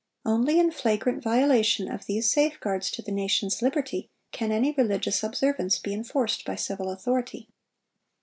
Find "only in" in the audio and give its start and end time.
0.25-0.71